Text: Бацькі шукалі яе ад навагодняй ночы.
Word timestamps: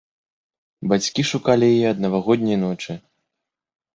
Бацькі 0.93 1.21
шукалі 1.33 1.67
яе 1.75 1.85
ад 1.93 1.97
навагодняй 2.05 2.57
ночы. 2.63 2.91